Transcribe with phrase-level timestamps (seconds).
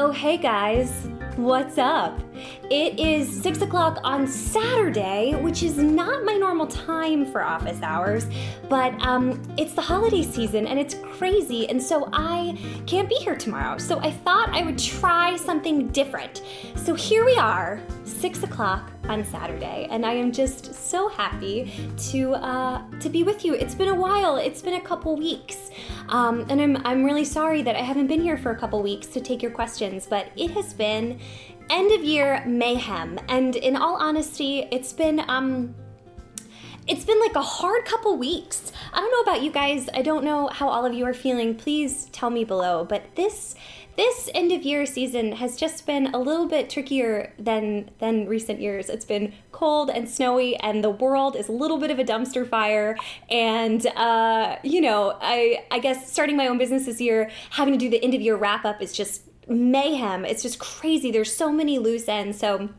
[0.00, 2.20] Oh, hey guys, what's up?
[2.70, 8.28] It is 6 o'clock on Saturday, which is not my normal time for office hours,
[8.68, 13.34] but um, it's the holiday season and it's crazy, and so I can't be here
[13.34, 13.76] tomorrow.
[13.76, 16.42] So I thought I would try something different.
[16.76, 21.72] So here we are, 6 o'clock on Saturday, and I am just so happy
[22.10, 23.54] to uh, to be with you.
[23.54, 24.36] It's been a while.
[24.36, 25.70] It's been a couple weeks,
[26.08, 29.06] um, and I'm I'm really sorry that I haven't been here for a couple weeks
[29.08, 30.06] to take your questions.
[30.06, 31.18] But it has been
[31.70, 35.74] end of year mayhem, and in all honesty, it's been um
[36.86, 38.72] it's been like a hard couple weeks.
[38.92, 39.90] I don't know about you guys.
[39.92, 41.54] I don't know how all of you are feeling.
[41.54, 42.84] Please tell me below.
[42.84, 43.54] But this
[43.98, 48.60] this end of year season has just been a little bit trickier than than recent
[48.60, 48.88] years.
[48.88, 52.48] It's been cold and snowy, and the world is a little bit of a dumpster
[52.48, 52.96] fire.
[53.28, 57.78] And uh, you know, I I guess starting my own business this year, having to
[57.78, 60.24] do the end of year wrap up is just mayhem.
[60.24, 61.10] It's just crazy.
[61.10, 62.38] There's so many loose ends.
[62.38, 62.70] So.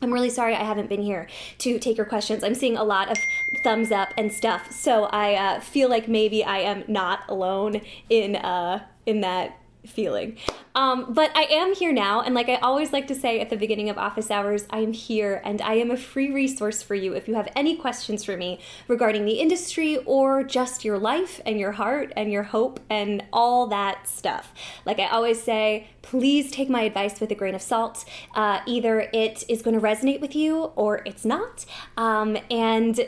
[0.00, 1.28] I'm really sorry I haven't been here
[1.58, 2.42] to take your questions.
[2.42, 3.16] I'm seeing a lot of
[3.62, 8.34] thumbs up and stuff, so I uh, feel like maybe I am not alone in
[8.34, 10.36] uh, in that feeling.
[10.74, 13.56] Um, but I am here now, and like I always like to say at the
[13.56, 17.14] beginning of office hours, I am here and I am a free resource for you
[17.14, 21.58] if you have any questions for me regarding the industry or just your life and
[21.58, 24.54] your heart and your hope and all that stuff.
[24.86, 28.04] Like I always say, please take my advice with a grain of salt.
[28.34, 31.64] Uh, either it is going to resonate with you or it's not.
[31.96, 33.00] Um, and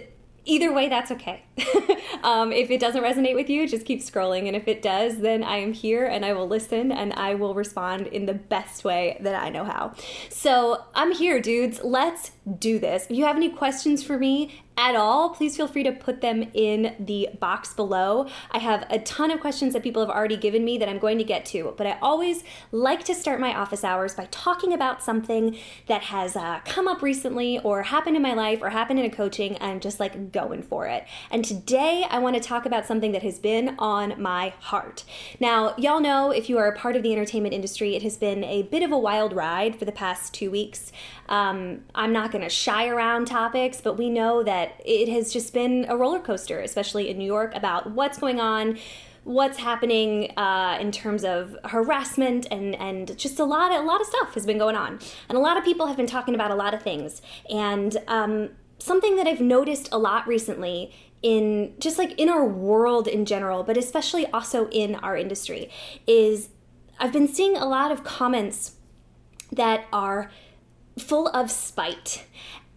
[0.45, 1.45] either way, that's okay.
[2.23, 4.47] um, if it doesn't resonate with you, just keep scrolling.
[4.47, 7.55] And if it does, then I am here and I will listen and I will
[7.55, 9.95] respond in the best way that I know how.
[10.29, 11.81] So I'm here, dudes.
[11.83, 13.07] Let's do this.
[13.09, 16.51] If you have any questions for me at all, please feel free to put them
[16.53, 18.27] in the box below.
[18.51, 21.19] I have a ton of questions that people have already given me that I'm going
[21.19, 22.43] to get to, but I always
[22.73, 27.03] like to start my office hours by talking about something that has uh, come up
[27.03, 29.57] recently or happened in my life or happened in a coaching.
[29.61, 31.07] I'm just like going for it.
[31.31, 35.05] And today I want to talk about something that has been on my heart.
[35.39, 38.43] Now, y'all know if you are a part of the entertainment industry, it has been
[38.43, 40.91] a bit of a wild ride for the past two weeks.
[41.29, 45.53] Um, I'm not going to shy around topics, but we know that it has just
[45.53, 48.79] been a roller coaster, especially in New York, about what's going on
[49.25, 54.01] what's happening uh, in terms of harassment and and just a lot of, a lot
[54.01, 54.99] of stuff has been going on,
[55.29, 57.21] and a lot of people have been talking about a lot of things.
[57.51, 63.09] And um, something that I've noticed a lot recently in just like in our world
[63.09, 65.71] in general, but especially also in our industry,
[66.07, 66.51] is
[66.99, 68.73] I've been seeing a lot of comments
[69.51, 70.31] that are
[70.99, 72.25] full of spite.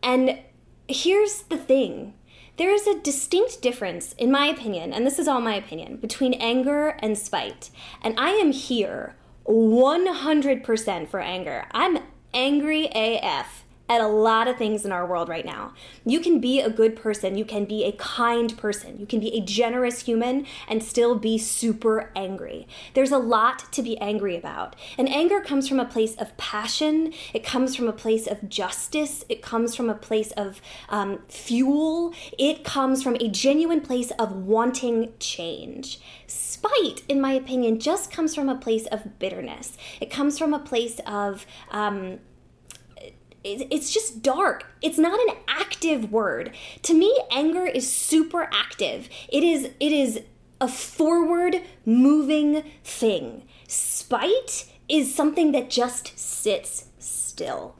[0.02, 0.40] And
[0.88, 2.14] here's the thing
[2.58, 6.34] there is a distinct difference, in my opinion, and this is all my opinion, between
[6.34, 7.70] anger and spite.
[8.02, 11.66] And I am here 100% for anger.
[11.72, 12.00] I'm
[12.34, 15.74] angry AF at a lot of things in our world right now.
[16.06, 19.36] You can be a good person, you can be a kind person, you can be
[19.38, 22.68] a generous human and still be super angry.
[22.94, 24.76] There's a lot to be angry about.
[24.98, 29.24] And anger comes from a place of passion, it comes from a place of justice,
[29.30, 34.32] it comes from a place of um, fuel, it comes from a genuine place of
[34.32, 36.00] wanting change.
[36.28, 39.78] Spite, in my opinion, just comes from a place of bitterness.
[40.02, 42.20] It comes from a place of um,
[43.70, 44.66] it's just dark.
[44.82, 46.52] It's not an active word.
[46.84, 49.10] To me, anger is super active.
[49.30, 50.22] It is it is
[50.60, 53.44] a forward moving thing.
[53.68, 57.76] Spite is something that just sits still.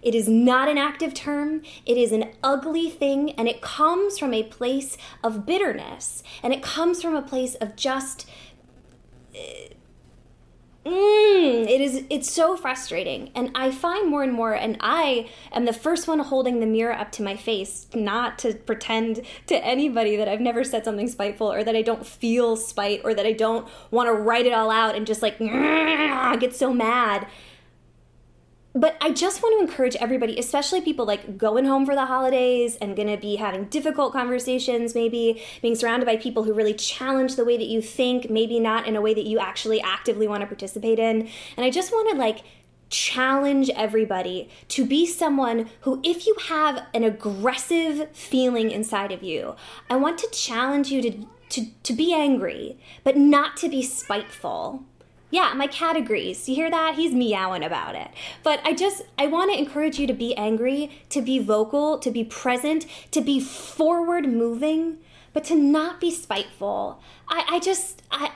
[0.00, 1.62] It is not an active term.
[1.86, 6.62] It is an ugly thing, and it comes from a place of bitterness, and it
[6.62, 8.28] comes from a place of just.
[9.34, 9.74] Uh,
[10.84, 13.30] Mm, it is it's so frustrating.
[13.34, 16.92] And i find more and more and i am the first one holding the mirror
[16.92, 21.52] up to my face not to pretend to anybody that i've never said something spiteful
[21.52, 24.70] or that i don't feel spite or that i don't want to write it all
[24.70, 25.38] out and just like
[26.40, 27.26] get so mad
[28.74, 32.76] but I just want to encourage everybody, especially people like going home for the holidays
[32.76, 37.36] and going to be having difficult conversations, maybe being surrounded by people who really challenge
[37.36, 40.40] the way that you think, maybe not in a way that you actually actively want
[40.40, 41.28] to participate in.
[41.56, 42.44] And I just want to like
[42.88, 49.54] challenge everybody to be someone who, if you have an aggressive feeling inside of you,
[49.90, 54.84] I want to challenge you to, to, to be angry, but not to be spiteful
[55.32, 56.46] yeah, my cat agrees.
[56.46, 56.94] You hear that?
[56.94, 58.08] He's meowing about it.
[58.42, 62.10] But I just, I want to encourage you to be angry, to be vocal, to
[62.10, 64.98] be present, to be forward moving,
[65.32, 67.00] but to not be spiteful.
[67.28, 68.32] I, I just, I,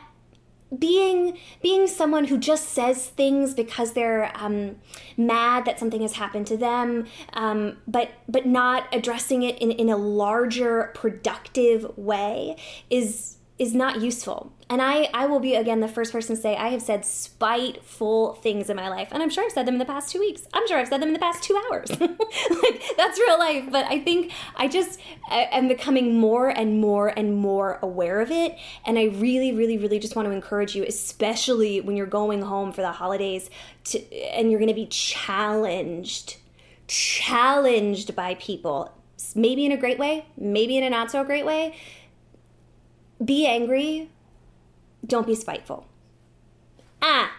[0.77, 4.77] being being someone who just says things because they're um,
[5.17, 9.89] mad that something has happened to them, um, but but not addressing it in, in
[9.89, 12.57] a larger productive way
[12.91, 14.53] is is not useful.
[14.69, 18.35] And I, I will be again the first person to say I have said spiteful
[18.35, 20.43] things in my life, and I'm sure I've said them in the past two weeks.
[20.53, 21.89] I'm sure I've said them in the past two hours.
[22.01, 23.65] like that's real life.
[23.71, 25.01] But I think I just
[25.31, 29.79] I, am becoming more and more and more aware of it, and I really, really,
[29.79, 33.49] really just want to encourage you, especially when you're going home for the holidays,
[33.85, 36.37] to and you're going to be challenged,
[36.89, 38.93] challenged by people,
[39.35, 41.77] maybe in a great way, maybe in a not so great way
[43.25, 44.11] be angry,
[45.07, 45.87] don't be spiteful.
[47.03, 47.33] Ah,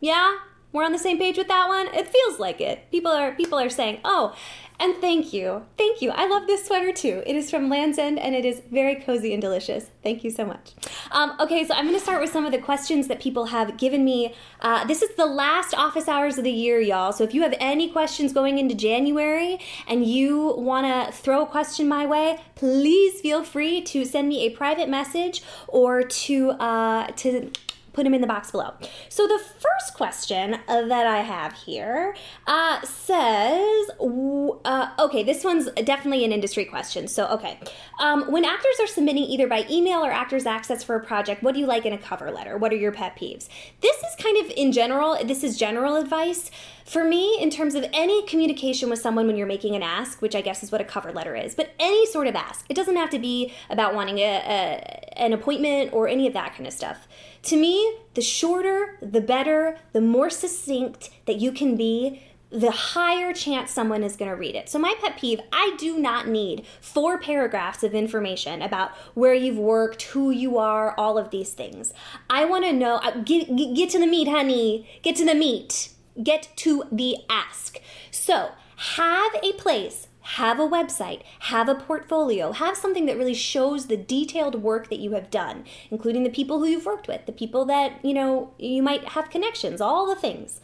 [0.00, 0.38] yeah,
[0.72, 1.88] we're on the same page with that one.
[1.94, 2.90] It feels like it.
[2.90, 4.34] People are people are saying, "Oh,
[4.80, 5.64] and thank you.
[5.76, 6.10] Thank you.
[6.10, 7.22] I love this sweater too.
[7.26, 9.90] It is from Lands' End and it is very cozy and delicious.
[10.04, 10.72] Thank you so much.
[11.10, 13.76] Um, okay, so I'm going to start with some of the questions that people have
[13.76, 14.34] given me.
[14.60, 17.12] Uh, this is the last office hours of the year, y'all.
[17.12, 19.58] So if you have any questions going into January
[19.88, 24.46] and you want to throw a question my way, please feel free to send me
[24.46, 27.50] a private message or to uh, to
[27.98, 28.74] put them in the box below.
[29.08, 32.14] So the first question that I have here
[32.46, 37.08] uh, says, uh, okay, this one's definitely an industry question.
[37.08, 37.58] So, okay.
[37.98, 41.54] Um, when actors are submitting either by email or Actors Access for a project, what
[41.54, 42.56] do you like in a cover letter?
[42.56, 43.48] What are your pet peeves?
[43.80, 46.52] This is kind of in general, this is general advice.
[46.88, 50.34] For me, in terms of any communication with someone when you're making an ask, which
[50.34, 52.96] I guess is what a cover letter is, but any sort of ask, it doesn't
[52.96, 56.72] have to be about wanting a, a, an appointment or any of that kind of
[56.72, 57.06] stuff.
[57.42, 63.34] To me, the shorter, the better, the more succinct that you can be, the higher
[63.34, 64.70] chance someone is going to read it.
[64.70, 69.58] So, my pet peeve I do not need four paragraphs of information about where you've
[69.58, 71.92] worked, who you are, all of these things.
[72.30, 74.88] I want to know, uh, get, get to the meat, honey.
[75.02, 75.90] Get to the meat.
[76.22, 77.80] Get to the ask.
[78.10, 83.86] So, have a place have a website, have a portfolio, have something that really shows
[83.86, 87.32] the detailed work that you have done, including the people who you've worked with, the
[87.32, 90.60] people that, you know, you might have connections, all the things.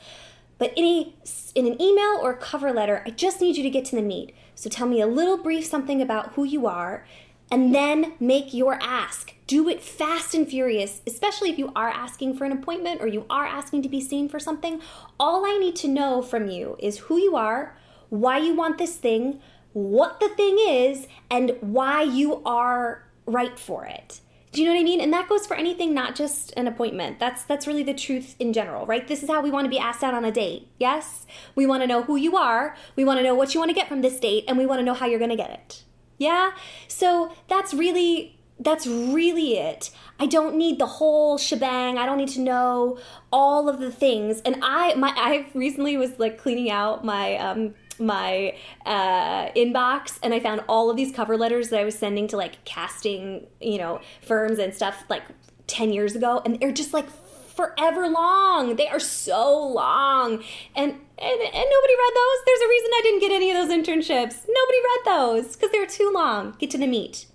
[0.58, 1.14] But in a
[1.54, 4.34] in an email or cover letter, I just need you to get to the meat.
[4.54, 7.06] So tell me a little brief something about who you are
[7.50, 9.34] and then make your ask.
[9.46, 13.26] Do it fast and furious, especially if you are asking for an appointment or you
[13.28, 14.80] are asking to be seen for something.
[15.20, 17.76] All I need to know from you is who you are,
[18.08, 19.40] why you want this thing,
[19.72, 24.20] what the thing is and why you are right for it.
[24.52, 25.00] Do you know what I mean?
[25.00, 27.18] And that goes for anything, not just an appointment.
[27.18, 29.06] That's that's really the truth in general, right?
[29.06, 30.68] This is how we want to be asked out on a date.
[30.78, 31.26] Yes?
[31.56, 33.74] We want to know who you are, we want to know what you want to
[33.74, 35.82] get from this date, and we want to know how you're going to get it.
[36.18, 36.52] Yeah?
[36.88, 39.90] So that's really that's really it.
[40.20, 41.98] I don't need the whole shebang.
[41.98, 42.98] I don't need to know
[43.32, 44.40] all of the things.
[44.42, 48.56] And I my I recently was like cleaning out my um my
[48.86, 52.36] uh, inbox and I found all of these cover letters that I was sending to
[52.36, 55.22] like casting, you know, firms and stuff like
[55.66, 56.42] 10 years ago.
[56.44, 57.08] And they're just like
[57.54, 58.76] forever long.
[58.76, 60.42] They are so long.
[60.74, 62.44] And, and, and nobody read those.
[62.46, 64.46] There's a reason I didn't get any of those internships.
[64.48, 66.56] Nobody read those because they're too long.
[66.58, 67.26] Get to the meat.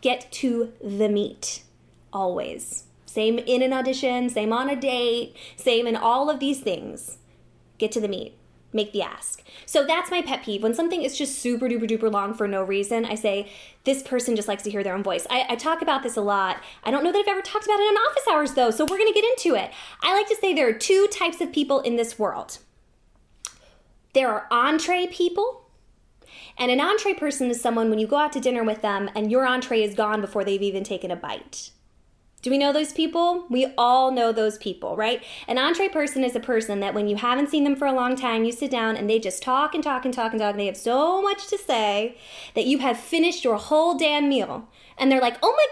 [0.00, 1.62] Get to the meat.
[2.12, 2.84] Always.
[3.06, 7.18] Same in an audition, same on a date, same in all of these things.
[7.78, 8.36] Get to the meat
[8.74, 9.42] make the ask.
[9.64, 10.62] So that's my pet peeve.
[10.62, 13.50] When something is just super duper duper long for no reason, I say,
[13.84, 15.26] this person just likes to hear their own voice.
[15.30, 16.60] I, I, talk about this a lot.
[16.82, 18.98] I don't know that I've ever talked about it in office hours though, so we're
[18.98, 19.70] gonna get into it.
[20.02, 22.58] I like to say there are two types of people in this world
[24.14, 25.68] there are entree people.
[26.56, 29.30] And an entree person is someone when you go out to dinner with them and
[29.30, 31.70] your entree is gone before they've even taken a bite.
[32.42, 33.46] Do we know those people?
[33.48, 35.24] We all know those people, right?
[35.48, 38.16] An entree person is a person that when you haven't seen them for a long
[38.16, 40.60] time, you sit down and they just talk and talk and talk and talk, and
[40.60, 42.18] they have so much to say
[42.54, 44.68] that you have finished your whole damn meal
[44.98, 45.66] and they're like, "Oh my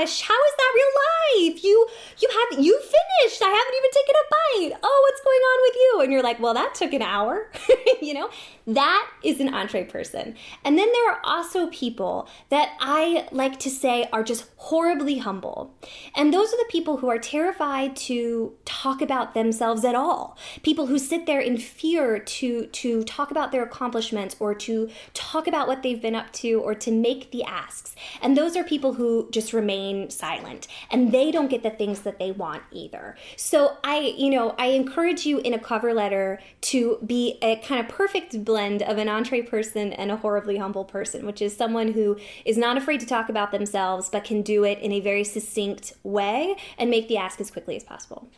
[0.00, 1.64] gosh, how is that real life?
[1.64, 1.86] You
[2.18, 3.42] you have you finished.
[3.42, 4.80] I haven't even taken a bite.
[4.82, 7.50] Oh, what's going on with you?" And you're like, "Well, that took an hour."
[8.02, 8.30] you know?
[8.66, 10.36] That is an entree person.
[10.64, 15.74] And then there are also people that I like to say are just horribly humble.
[16.16, 20.38] And those are the people who are terrified to talk about themselves at all.
[20.62, 25.46] People who sit there in fear to to talk about their accomplishments or to talk
[25.46, 27.94] about what they've been up to or to make the asks.
[28.22, 32.00] And those are are people who just remain silent and they don't get the things
[32.00, 33.16] that they want either.
[33.36, 37.80] So I, you know, I encourage you in a cover letter to be a kind
[37.80, 41.92] of perfect blend of an entree person and a horribly humble person, which is someone
[41.92, 45.24] who is not afraid to talk about themselves but can do it in a very
[45.24, 48.28] succinct way and make the ask as quickly as possible.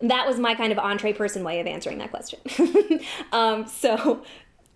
[0.00, 2.40] That was my kind of entree person way of answering that question.
[3.32, 4.24] um, so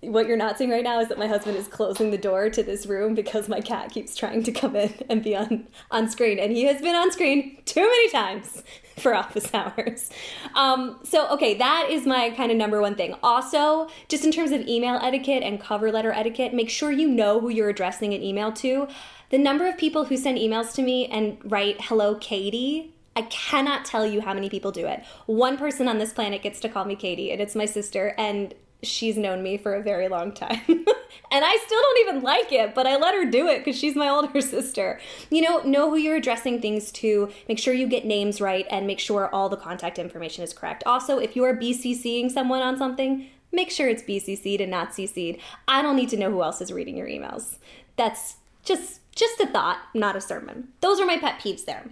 [0.06, 2.62] what you're not seeing right now is that my husband is closing the door to
[2.62, 6.38] this room because my cat keeps trying to come in and be on, on screen.
[6.38, 8.62] And he has been on screen too many times
[8.96, 10.10] for office hours.
[10.54, 13.14] Um, so, okay, that is my kind of number one thing.
[13.22, 17.40] Also, just in terms of email etiquette and cover letter etiquette, make sure you know
[17.40, 18.88] who you're addressing an email to.
[19.30, 23.86] The number of people who send emails to me and write, hello, Katie, I cannot
[23.86, 25.02] tell you how many people do it.
[25.24, 28.14] One person on this planet gets to call me Katie, and it's my sister.
[28.18, 30.60] And she's known me for a very long time.
[30.68, 33.96] and I still don't even like it, but I let her do it because she's
[33.96, 35.00] my older sister.
[35.30, 38.86] You know, know who you're addressing things to, make sure you get names right, and
[38.86, 40.82] make sure all the contact information is correct.
[40.86, 45.40] Also, if you are BCCing someone on something, make sure it's BCC'd and not CC'd.
[45.66, 47.56] I don't need to know who else is reading your emails.
[47.96, 50.68] That's just just a thought, not a sermon.
[50.82, 51.86] Those are my pet peeves there.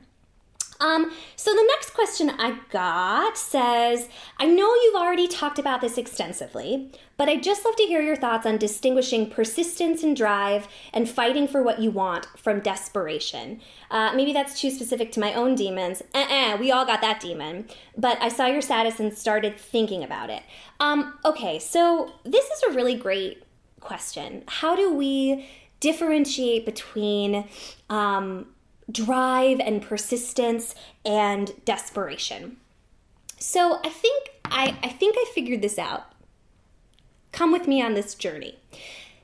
[0.81, 5.97] Um, so the next question I got says, I know you've already talked about this
[5.97, 11.09] extensively, but I'd just love to hear your thoughts on distinguishing persistence and drive and
[11.09, 13.61] fighting for what you want from desperation.
[13.91, 16.03] Uh, maybe that's too specific to my own demons.
[16.15, 17.67] Uh-uh, we all got that demon.
[17.97, 20.43] But I saw your status and started thinking about it.
[20.81, 23.45] Um, okay, so this is a really great
[23.81, 24.43] question.
[24.49, 25.49] How do we
[25.81, 27.47] differentiate between
[27.91, 28.47] um,
[28.91, 30.75] drive and persistence
[31.05, 32.59] and desperation.
[33.39, 36.13] So I think I, I think I figured this out.
[37.33, 38.59] Come with me on this journey.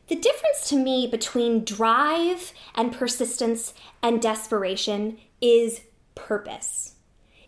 [0.08, 5.82] The difference to me between drive and persistence and desperation is
[6.16, 6.94] purpose.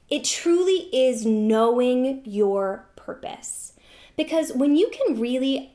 [0.09, 3.73] It truly is knowing your purpose.
[4.17, 5.73] Because when you can really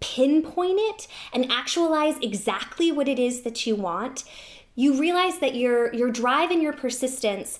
[0.00, 4.24] pinpoint it and actualize exactly what it is that you want,
[4.74, 7.58] you realize that your your drive and your persistence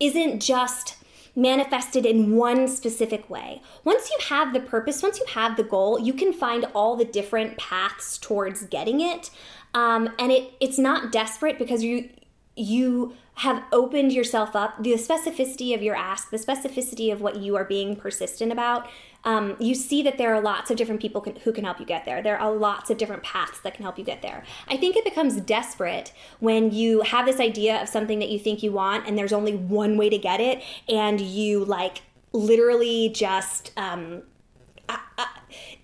[0.00, 0.96] isn't just
[1.34, 3.62] manifested in one specific way.
[3.84, 7.04] Once you have the purpose, once you have the goal, you can find all the
[7.04, 9.30] different paths towards getting it.
[9.74, 12.08] Um, and it it's not desperate because you
[12.56, 14.82] you have opened yourself up.
[14.82, 18.88] The specificity of your ask, the specificity of what you are being persistent about,
[19.24, 21.86] um, you see that there are lots of different people can, who can help you
[21.86, 22.22] get there.
[22.22, 24.44] There are lots of different paths that can help you get there.
[24.68, 28.62] I think it becomes desperate when you have this idea of something that you think
[28.62, 33.72] you want and there's only one way to get it, and you like literally just.
[33.76, 34.22] Um,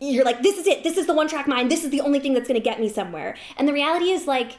[0.01, 0.83] you're like, this is it.
[0.83, 1.71] This is the one track mind.
[1.71, 3.37] This is the only thing that's going to get me somewhere.
[3.57, 4.59] And the reality is, like,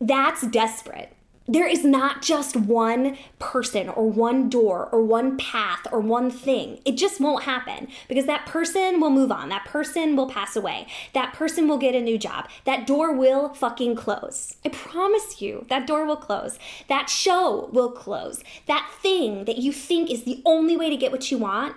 [0.00, 1.12] that's desperate
[1.50, 6.78] there is not just one person or one door or one path or one thing.
[6.84, 9.48] It just won't happen because that person will move on.
[9.48, 10.86] That person will pass away.
[11.12, 12.48] That person will get a new job.
[12.66, 14.58] That door will fucking close.
[14.64, 16.56] I promise you, that door will close.
[16.88, 18.44] That show will close.
[18.66, 21.74] That thing that you think is the only way to get what you want,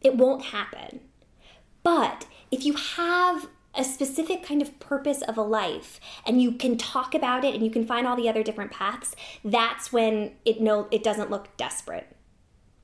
[0.00, 1.00] it won't happen.
[1.82, 6.76] But if you have a specific kind of purpose of a life and you can
[6.76, 10.60] talk about it and you can find all the other different paths that's when it
[10.60, 12.16] no it doesn't look desperate.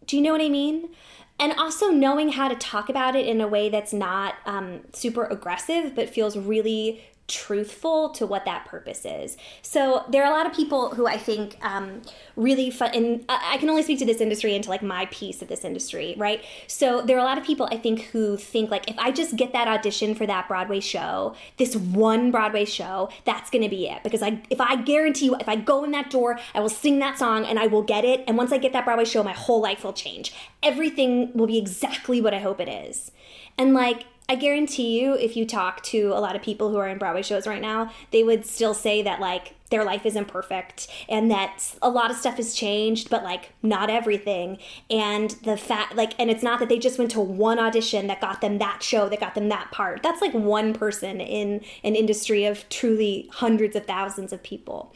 [0.07, 0.91] Do you know what i mean?
[1.39, 5.25] And also knowing how to talk about it in a way that's not um, super
[5.25, 9.37] aggressive but feels really truthful to what that purpose is.
[9.63, 12.03] So there are a lot of people who I think um,
[12.37, 15.41] really fun, and I can only speak to this industry and to like my piece
[15.41, 16.45] of this industry, right?
[16.67, 19.37] So there are a lot of people I think who think like if I just
[19.37, 23.89] get that audition for that Broadway show, this one Broadway show, that's going to be
[23.89, 26.69] it because I if I guarantee you if I go in that door, I will
[26.69, 29.23] sing that song and I will get it and once I get that Broadway show,
[29.23, 30.35] my whole life will change.
[30.63, 33.13] Everything will be exactly what I hope it is.
[33.57, 36.89] And like I guarantee you, if you talk to a lot of people who are
[36.89, 40.89] in Broadway shows right now, they would still say that like their life isn't perfect
[41.11, 44.59] and that a lot of stuff has changed, but like not everything.
[44.89, 48.23] And the fact, like, and it's not that they just went to one audition that
[48.23, 50.03] got them that show, that got them that part.
[50.03, 54.95] That's like one person in an industry of truly hundreds of thousands of people.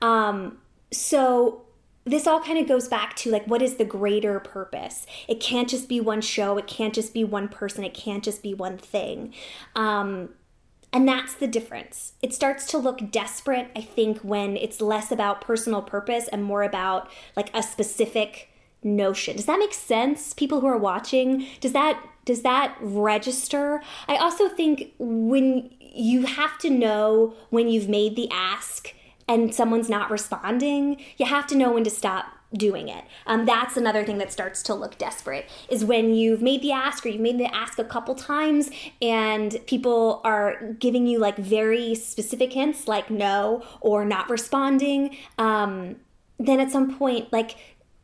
[0.00, 0.58] Um,
[0.90, 1.62] so
[2.04, 5.06] this all kind of goes back to like what is the greater purpose?
[5.28, 6.56] It can't just be one show.
[6.58, 7.84] It can't just be one person.
[7.84, 9.34] It can't just be one thing.
[9.76, 10.30] Um,
[10.92, 12.14] and that's the difference.
[12.20, 16.62] It starts to look desperate i think when it's less about personal purpose and more
[16.62, 18.48] about like a specific
[18.82, 19.36] notion.
[19.36, 21.46] Does that make sense people who are watching?
[21.60, 23.82] Does that does that register?
[24.06, 28.94] I also think when you have to know when you've made the ask
[29.30, 33.04] and someone's not responding, you have to know when to stop doing it.
[33.26, 37.06] Um, that's another thing that starts to look desperate is when you've made the ask
[37.06, 38.70] or you've made the ask a couple times
[39.00, 45.16] and people are giving you like very specific hints like no or not responding.
[45.38, 45.96] Um,
[46.40, 47.54] then at some point, like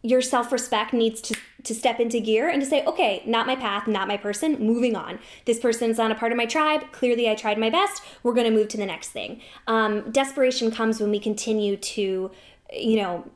[0.02, 3.56] your self respect needs to, to step into gear and to say, okay, not my
[3.56, 5.18] path, not my person, moving on.
[5.46, 6.92] This person's not a part of my tribe.
[6.92, 8.02] Clearly, I tried my best.
[8.22, 9.40] We're going to move to the next thing.
[9.66, 12.30] Um, desperation comes when we continue to,
[12.72, 13.30] you know,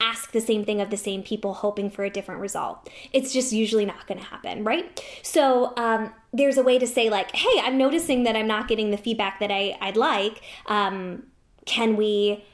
[0.00, 2.90] ask the same thing of the same people hoping for a different result.
[3.12, 5.00] It's just usually not going to happen, right?
[5.22, 8.90] So um, there's a way to say like, hey, I'm noticing that I'm not getting
[8.90, 10.42] the feedback that I, I'd like.
[10.66, 11.24] Um,
[11.66, 12.44] can we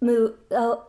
[0.00, 0.36] move?
[0.52, 0.84] Oh,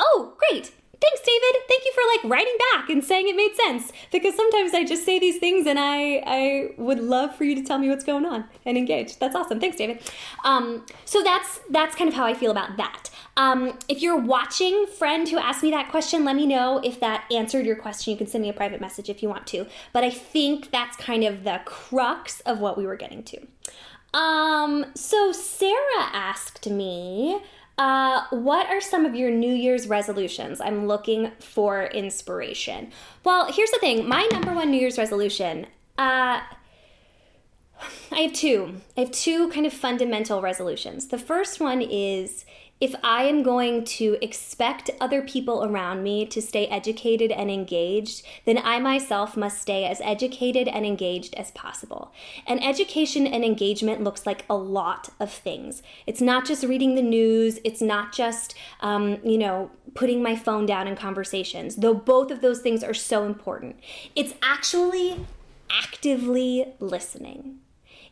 [0.00, 0.72] oh, great.
[1.02, 1.62] Thanks, David.
[1.68, 3.90] Thank you for like writing back and saying it made sense.
[4.12, 7.62] Because sometimes I just say these things and I I would love for you to
[7.62, 9.18] tell me what's going on and engage.
[9.18, 9.58] That's awesome.
[9.58, 10.00] Thanks, David.
[10.44, 13.10] Um, so that's that's kind of how I feel about that.
[13.36, 17.24] Um, if you're watching, friend who asked me that question, let me know if that
[17.32, 18.12] answered your question.
[18.12, 19.66] You can send me a private message if you want to.
[19.92, 23.40] But I think that's kind of the crux of what we were getting to.
[24.16, 27.40] Um, so Sarah asked me,
[27.78, 30.60] uh, what are some of your New Year's resolutions?
[30.60, 32.92] I'm looking for inspiration.
[33.24, 35.66] Well, here's the thing my number one New Year's resolution,
[35.98, 36.40] uh,
[38.12, 38.80] I have two.
[38.96, 41.08] I have two kind of fundamental resolutions.
[41.08, 42.44] The first one is
[42.82, 48.26] if I am going to expect other people around me to stay educated and engaged,
[48.44, 52.12] then I myself must stay as educated and engaged as possible.
[52.44, 55.84] And education and engagement looks like a lot of things.
[56.08, 60.66] It's not just reading the news, it's not just, um, you know, putting my phone
[60.66, 63.76] down in conversations, though both of those things are so important.
[64.16, 65.24] It's actually
[65.70, 67.61] actively listening.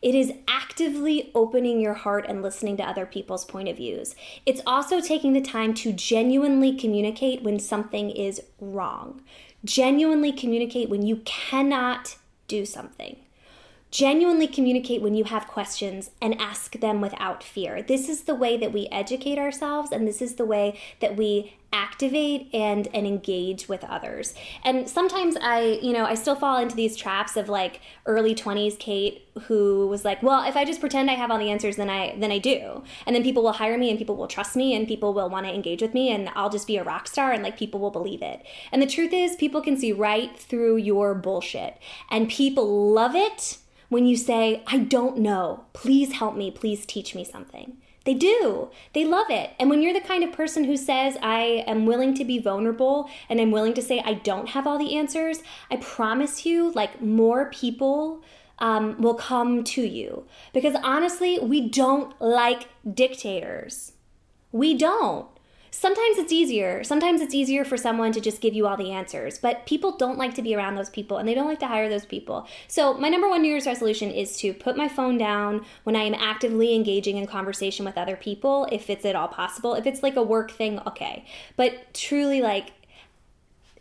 [0.02, 4.14] It is actively opening your heart and listening to other people's point of views.
[4.46, 9.20] It's also taking the time to genuinely communicate when something is wrong.
[9.64, 12.16] Genuinely communicate when you cannot
[12.48, 13.16] do something.
[13.90, 17.82] Genuinely communicate when you have questions and ask them without fear.
[17.82, 21.54] This is the way that we educate ourselves, and this is the way that we
[21.72, 24.34] activate and and engage with others.
[24.64, 28.78] And sometimes I, you know, I still fall into these traps of like early 20s
[28.78, 31.90] Kate who was like, "Well, if I just pretend I have all the answers, then
[31.90, 34.74] I then I do." And then people will hire me and people will trust me
[34.74, 37.32] and people will want to engage with me and I'll just be a rock star
[37.32, 38.44] and like people will believe it.
[38.72, 41.76] And the truth is, people can see right through your bullshit.
[42.10, 43.58] And people love it
[43.90, 45.64] when you say, I don't know.
[45.74, 46.50] Please help me.
[46.50, 47.76] Please teach me something.
[48.04, 48.70] They do.
[48.94, 49.50] They love it.
[49.58, 53.10] And when you're the kind of person who says, I am willing to be vulnerable
[53.28, 57.02] and I'm willing to say, I don't have all the answers, I promise you, like,
[57.02, 58.22] more people
[58.58, 60.24] um, will come to you.
[60.54, 63.92] Because honestly, we don't like dictators.
[64.50, 65.26] We don't.
[65.80, 66.84] Sometimes it's easier.
[66.84, 70.18] Sometimes it's easier for someone to just give you all the answers, but people don't
[70.18, 72.46] like to be around those people and they don't like to hire those people.
[72.68, 76.02] So, my number one New Year's resolution is to put my phone down when I
[76.02, 79.72] am actively engaging in conversation with other people, if it's at all possible.
[79.72, 81.24] If it's like a work thing, okay.
[81.56, 82.72] But truly, like,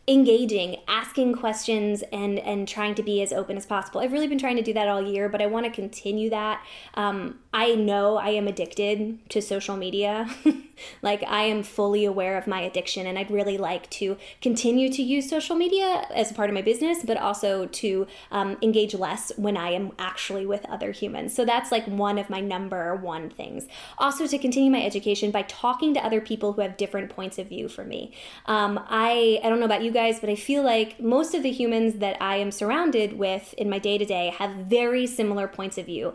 [0.08, 4.00] engaging, asking questions, and and trying to be as open as possible.
[4.00, 6.66] I've really been trying to do that all year, but I want to continue that.
[6.94, 10.30] Um, I know I am addicted to social media.
[11.02, 15.02] like I am fully aware of my addiction, and I'd really like to continue to
[15.02, 19.58] use social media as part of my business, but also to um, engage less when
[19.58, 21.34] I am actually with other humans.
[21.34, 23.68] So that's like one of my number one things.
[23.98, 27.48] Also, to continue my education by talking to other people who have different points of
[27.48, 28.14] view from me.
[28.46, 31.52] Um, I I don't know about you guys, but I feel like most of the
[31.52, 35.78] humans that I am surrounded with in my day to day have very similar points
[35.78, 36.14] of view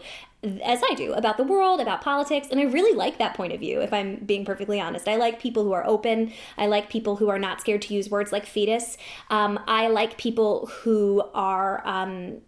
[0.63, 3.61] as I do about the world, about politics, and I really like that point of
[3.61, 5.09] view, if I'm being perfectly honest.
[5.09, 6.33] I like people who are open.
[6.59, 8.97] I like people who are not scared to use words like fetus.
[9.31, 11.87] Um, I like people who are.
[11.87, 12.43] Um,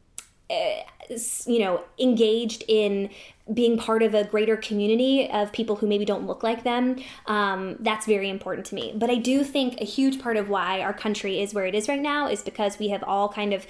[0.48, 0.82] uh,
[1.46, 3.10] you know, engaged in
[3.52, 6.96] being part of a greater community of people who maybe don't look like them.
[7.26, 8.92] Um, that's very important to me.
[8.94, 11.88] But I do think a huge part of why our country is where it is
[11.88, 13.66] right now is because we have all kind of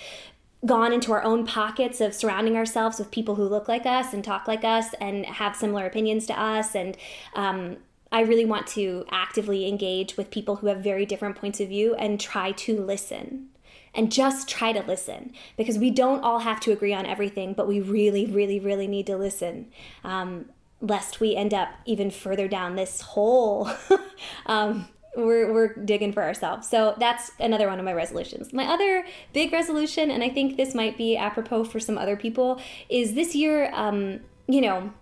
[0.65, 4.25] gone into our own pockets of surrounding ourselves with people who look like us and
[4.25, 6.97] talk like us and have similar opinions to us and
[7.35, 7.77] um,
[8.13, 11.95] I really want to actively engage with people who have very different points of view
[11.97, 13.49] and try to listen.
[13.95, 17.67] And just try to listen because we don't all have to agree on everything, but
[17.67, 19.71] we really, really, really need to listen.
[20.05, 20.51] Um,
[20.83, 23.71] lest we end up even further down this hole
[24.47, 26.69] um, we're, we're digging for ourselves.
[26.69, 28.53] So that's another one of my resolutions.
[28.53, 32.61] My other big resolution, and I think this might be apropos for some other people,
[32.89, 34.93] is this year, um, you know,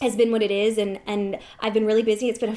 [0.00, 2.28] has been what it is, and, and I've been really busy.
[2.28, 2.56] It's been a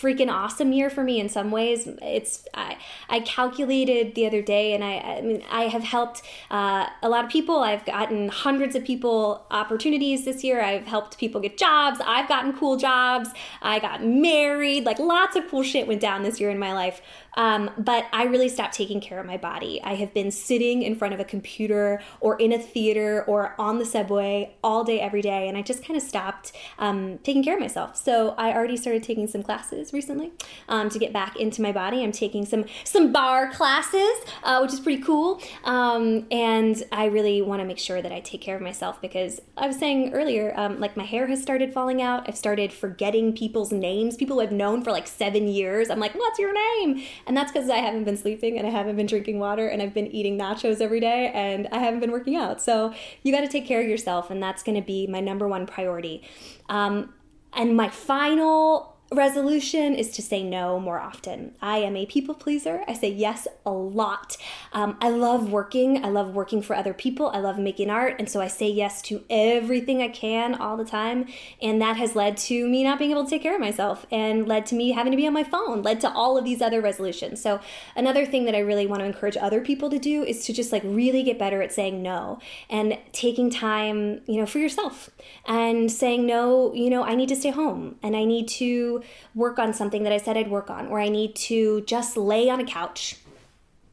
[0.00, 1.88] freaking awesome year for me in some ways.
[2.02, 2.76] It's I,
[3.08, 7.24] I calculated the other day, and I, I mean I have helped uh, a lot
[7.24, 7.60] of people.
[7.60, 10.62] I've gotten hundreds of people opportunities this year.
[10.62, 12.00] I've helped people get jobs.
[12.04, 13.30] I've gotten cool jobs.
[13.62, 14.84] I got married.
[14.84, 17.00] Like lots of cool shit went down this year in my life.
[17.34, 19.80] Um, but I really stopped taking care of my body.
[19.82, 23.78] I have been sitting in front of a computer or in a theater or on
[23.78, 27.54] the subway all day, every day, and I just kind of stopped um, taking care
[27.54, 27.96] of myself.
[27.96, 30.32] So I already started taking some classes recently
[30.68, 32.02] um, to get back into my body.
[32.02, 37.42] I'm taking some some barre classes, uh, which is pretty cool, um, and I really
[37.42, 40.52] want to make sure that I take care of myself because I was saying earlier,
[40.56, 42.28] um, like my hair has started falling out.
[42.28, 45.90] I've started forgetting people's names, people I've known for like seven years.
[45.90, 47.04] I'm like, what's your name?
[47.26, 49.94] And that's because I haven't been sleeping and I haven't been drinking water and I've
[49.94, 52.62] been eating nachos every day and I haven't been working out.
[52.62, 55.48] So you got to take care of yourself, and that's going to be my number
[55.48, 56.22] one priority.
[56.68, 57.14] Um,
[57.52, 61.54] and my final resolution is to say no more often.
[61.62, 62.82] I am a people pleaser.
[62.86, 64.36] I say yes a lot.
[64.72, 66.04] Um, I love working.
[66.04, 67.28] I love working for other people.
[67.28, 68.16] I love making art.
[68.18, 71.26] And so I say yes to everything I can all the time.
[71.62, 74.48] And that has led to me not being able to take care of myself and
[74.48, 76.80] led to me having to be on my phone, led to all of these other
[76.80, 77.40] resolutions.
[77.40, 77.60] So
[77.94, 80.72] another thing that I really want to encourage other people to do is to just
[80.72, 85.10] like really get better at saying no and taking time, you know, for yourself
[85.46, 89.02] and saying no, you know, I need to stay home and I need to
[89.34, 92.48] work on something that I said I'd work on, or I need to just lay
[92.48, 93.16] on a couch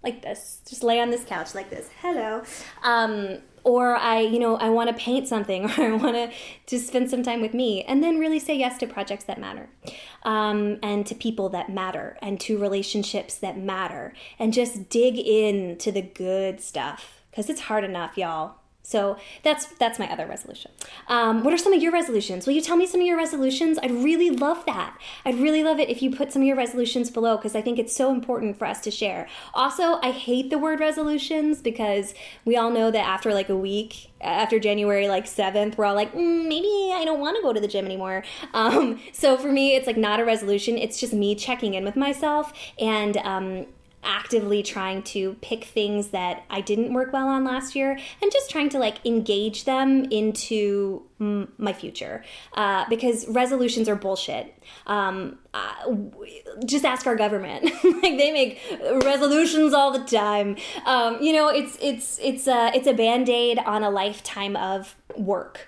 [0.03, 1.89] like this, just lay on this couch like this.
[2.01, 2.43] Hello.
[2.83, 6.31] Um, or I, you know, I want to paint something, or I want to
[6.65, 9.69] just spend some time with me, and then really say yes to projects that matter,
[10.23, 15.77] um, and to people that matter, and to relationships that matter, and just dig in
[15.77, 18.55] to the good stuff because it's hard enough, y'all.
[18.83, 20.71] So that's that's my other resolution.
[21.07, 22.47] Um, what are some of your resolutions?
[22.47, 23.77] Will you tell me some of your resolutions?
[23.81, 24.97] I'd really love that.
[25.23, 27.77] I'd really love it if you put some of your resolutions below because I think
[27.77, 29.27] it's so important for us to share.
[29.53, 32.13] Also, I hate the word resolutions because
[32.43, 36.13] we all know that after like a week, after January like seventh, we're all like,
[36.13, 38.23] mm, maybe I don't want to go to the gym anymore.
[38.53, 40.77] Um, so for me, it's like not a resolution.
[40.77, 43.17] It's just me checking in with myself and.
[43.17, 43.65] Um,
[44.03, 48.49] actively trying to pick things that I didn't work well on last year and just
[48.49, 54.55] trying to like engage them into m- my future uh, because resolutions are bullshit.
[54.87, 55.93] Um, uh,
[56.65, 58.59] just ask our government; like they make
[59.03, 60.57] resolutions all the time.
[60.85, 64.95] Um, you know, it's it's it's a it's a band aid on a lifetime of
[65.17, 65.67] work.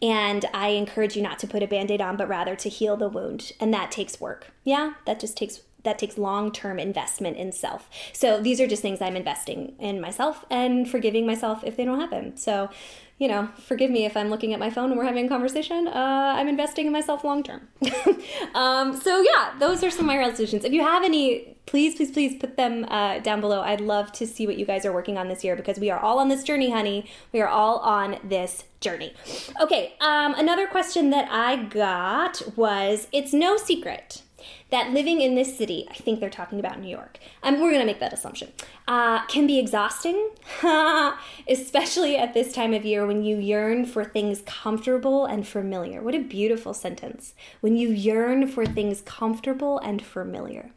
[0.00, 2.96] And I encourage you not to put a band aid on, but rather to heal
[2.96, 3.52] the wound.
[3.60, 4.52] And that takes work.
[4.64, 7.88] Yeah, that just takes that takes long-term investment in self.
[8.12, 12.00] So these are just things I'm investing in myself and forgiving myself if they don't
[12.00, 12.36] happen.
[12.36, 12.70] So,
[13.18, 15.86] you know, forgive me if I'm looking at my phone and we're having a conversation.
[15.86, 17.68] Uh, I'm investing in myself long term.
[18.54, 20.64] um, so yeah, those are some of my resolutions.
[20.64, 23.60] If you have any, please, please, please put them uh, down below.
[23.60, 26.00] I'd love to see what you guys are working on this year because we are
[26.00, 27.08] all on this journey, honey.
[27.32, 29.14] We are all on this journey.
[29.60, 34.22] Okay, um, another question that I got was: It's no secret
[34.70, 37.80] that living in this city, I think they're talking about New York, um, we're going
[37.80, 38.52] to make that assumption,
[38.88, 40.30] uh, can be exhausting,
[41.48, 46.02] especially at this time of year when you yearn for things comfortable and familiar.
[46.02, 47.34] What a beautiful sentence.
[47.60, 50.70] When you yearn for things comfortable and familiar.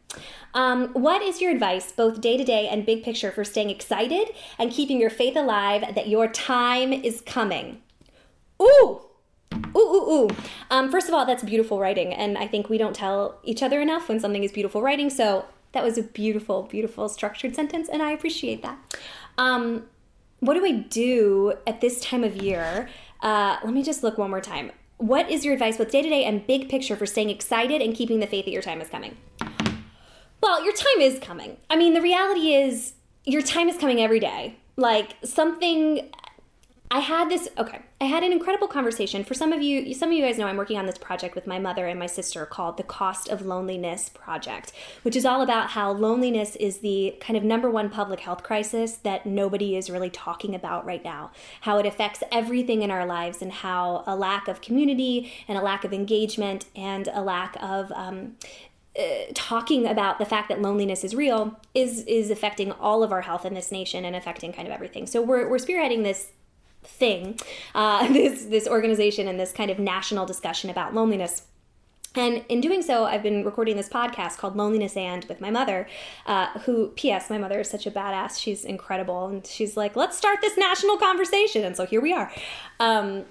[0.54, 4.30] Um, what is your advice, both day to day and big picture, for staying excited
[4.58, 7.82] and keeping your faith alive that your time is coming?
[8.60, 9.05] Ooh!
[9.76, 10.28] Ooh, ooh, ooh.
[10.70, 13.80] Um, first of all, that's beautiful writing, and I think we don't tell each other
[13.80, 15.10] enough when something is beautiful writing.
[15.10, 18.78] So that was a beautiful, beautiful structured sentence, and I appreciate that.
[19.38, 19.84] Um,
[20.40, 22.88] what do I do at this time of year?
[23.20, 24.72] Uh, let me just look one more time.
[24.98, 27.94] What is your advice, both day to day and big picture, for staying excited and
[27.94, 29.16] keeping the faith that your time is coming?
[30.42, 31.56] Well, your time is coming.
[31.68, 34.56] I mean, the reality is, your time is coming every day.
[34.76, 36.10] Like something
[36.90, 37.80] I had this okay.
[37.98, 39.24] I had an incredible conversation.
[39.24, 41.46] For some of you, some of you guys know I'm working on this project with
[41.46, 45.70] my mother and my sister called the Cost of Loneliness Project, which is all about
[45.70, 50.10] how loneliness is the kind of number one public health crisis that nobody is really
[50.10, 51.30] talking about right now.
[51.62, 55.62] How it affects everything in our lives, and how a lack of community and a
[55.62, 58.36] lack of engagement and a lack of um,
[58.98, 63.22] uh, talking about the fact that loneliness is real is is affecting all of our
[63.22, 65.06] health in this nation and affecting kind of everything.
[65.06, 66.32] So we're we're spearheading this
[66.86, 67.38] thing,
[67.74, 71.42] uh, this this organization and this kind of national discussion about loneliness.
[72.16, 75.86] And in doing so, I've been recording this podcast called Loneliness and with my mother,
[76.24, 78.40] uh, who, P.S., my mother is such a badass.
[78.40, 79.26] She's incredible.
[79.26, 81.62] And she's like, let's start this national conversation.
[81.62, 82.32] And so here we are.
[82.80, 83.26] Um,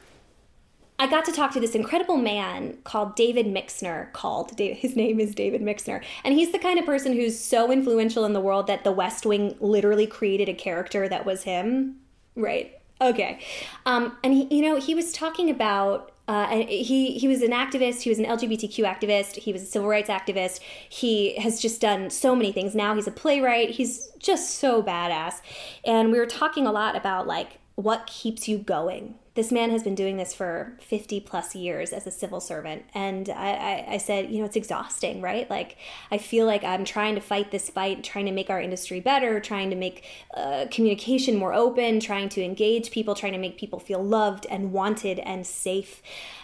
[0.97, 4.11] I got to talk to this incredible man called David Mixner.
[4.13, 8.23] Called his name is David Mixner, and he's the kind of person who's so influential
[8.23, 11.97] in the world that The West Wing literally created a character that was him.
[12.35, 12.79] Right.
[13.01, 13.39] Okay.
[13.85, 18.01] Um, and he, you know, he was talking about uh, he he was an activist.
[18.01, 19.35] He was an LGBTQ activist.
[19.35, 20.59] He was a civil rights activist.
[20.89, 22.73] He has just done so many things.
[22.73, 23.71] Now he's a playwright.
[23.71, 25.41] He's just so badass.
[25.83, 29.83] And we were talking a lot about like what keeps you going this man has
[29.83, 32.83] been doing this for 50 plus years as a civil servant.
[32.93, 35.49] And I, I, I, said, you know, it's exhausting, right?
[35.49, 35.77] Like,
[36.09, 39.41] I feel like I'm trying to fight this fight, trying to make our industry better,
[39.41, 43.79] trying to make uh, communication more open, trying to engage people, trying to make people
[43.79, 46.01] feel loved and wanted and safe.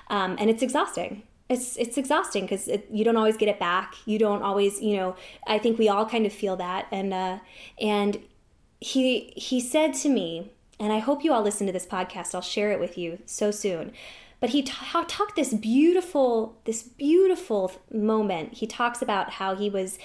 [0.09, 3.95] Um, and it's exhausting it's it's exhausting because it, you don't always get it back.
[4.05, 5.17] You don't always, you know.
[5.45, 7.39] I think we all kind of feel that, and uh,
[7.79, 8.19] and
[8.79, 12.33] he he said to me, and I hope you all listen to this podcast.
[12.33, 13.93] I'll share it with you so soon.
[14.39, 14.73] But he t-
[15.07, 18.55] talked this beautiful, this beautiful moment.
[18.55, 19.99] He talks about how he was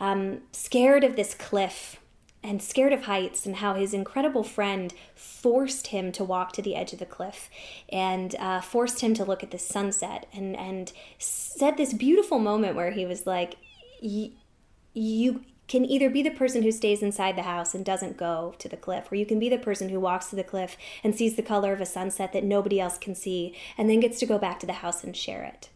[0.00, 2.00] um, scared of this cliff
[2.42, 6.74] and scared of heights, and how his incredible friend forced him to walk to the
[6.74, 7.48] edge of the cliff
[7.88, 12.74] and uh, forced him to look at the sunset, and and said this beautiful moment
[12.74, 13.54] where he was like,
[14.00, 18.68] "You can either be the person who stays inside the house and doesn't go to
[18.68, 21.36] the cliff, or you can be the person who walks to the cliff and sees
[21.36, 24.38] the color of a sunset that nobody else can see and then gets to go
[24.38, 25.70] back to the house and share it.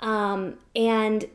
[0.00, 1.26] Um, and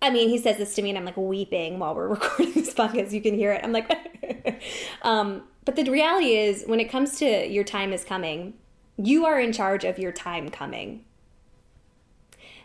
[0.00, 2.72] I mean, he says this to me, and I'm like weeping while we're recording this
[2.72, 3.12] podcast.
[3.12, 3.62] You can hear it.
[3.64, 4.62] I'm like,
[5.02, 8.54] um, but the reality is, when it comes to your time is coming,
[8.96, 11.04] you are in charge of your time coming.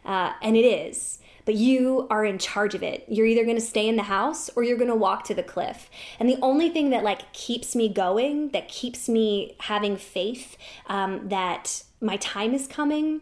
[0.05, 3.05] Uh, and it is but you are in charge of it.
[3.07, 5.43] You're either going to stay in the house or you're going to walk to the
[5.43, 5.89] cliff.
[6.19, 11.29] And the only thing that like keeps me going, that keeps me having faith um,
[11.29, 13.21] that my time is coming,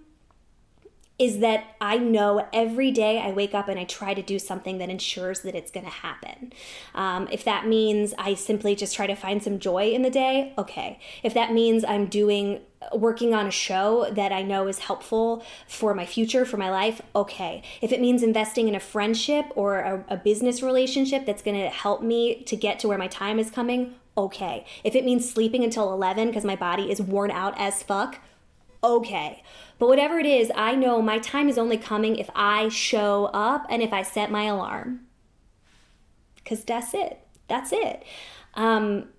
[1.21, 4.79] is that I know every day I wake up and I try to do something
[4.79, 6.51] that ensures that it's going to happen.
[6.95, 10.51] Um, if that means I simply just try to find some joy in the day,
[10.57, 10.99] okay.
[11.21, 15.93] If that means I'm doing working on a show that I know is helpful for
[15.93, 17.61] my future, for my life, okay.
[17.81, 21.69] If it means investing in a friendship or a, a business relationship that's going to
[21.69, 24.65] help me to get to where my time is coming, okay.
[24.83, 28.17] If it means sleeping until 11 because my body is worn out as fuck,
[28.83, 29.43] okay.
[29.79, 33.65] But whatever it is, I know my time is only coming if I show up
[33.69, 35.01] and if I set my alarm.
[36.35, 37.19] Because that's it.
[37.47, 38.03] That's it.
[38.55, 39.09] Um,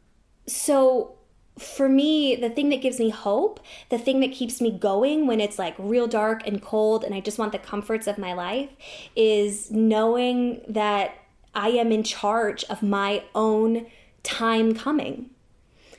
[0.47, 1.17] so
[1.59, 5.41] for me, the thing that gives me hope, the thing that keeps me going when
[5.41, 8.71] it's like real dark and cold and I just want the comforts of my life
[9.15, 11.15] is knowing that
[11.55, 13.87] I am in charge of my own
[14.23, 15.31] time coming.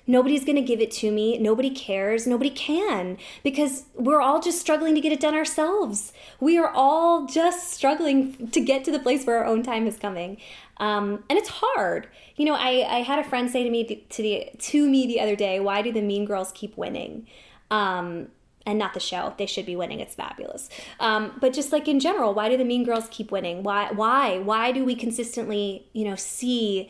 [0.06, 1.38] Nobody's going to give it to me.
[1.38, 2.28] Nobody cares.
[2.28, 6.12] Nobody can because we're all just struggling to get it done ourselves.
[6.40, 9.98] We are all just struggling to get to the place where our own time is
[9.98, 10.38] coming.
[10.78, 12.08] Um, and it's hard.
[12.36, 15.22] You know, I, I had a friend say to me to the to me the
[15.22, 17.28] other day, "Why do the Mean Girls keep winning?"
[17.72, 18.28] Um,
[18.66, 19.34] and not the show.
[19.38, 20.00] They should be winning.
[20.00, 20.70] It's fabulous.
[21.00, 23.64] Um, but just like in general, why do the Mean Girls keep winning?
[23.64, 23.92] Why?
[23.92, 24.40] Why?
[24.40, 26.90] Why do we consistently, you know, see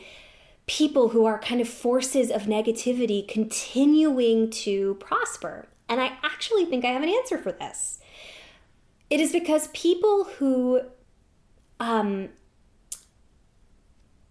[0.66, 5.66] people who are kind of forces of negativity continuing to prosper?
[5.88, 7.98] And I actually think I have an answer for this.
[9.10, 10.80] It is because people who
[11.78, 12.30] um,